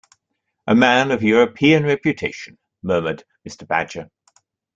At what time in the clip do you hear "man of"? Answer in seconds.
0.73-1.21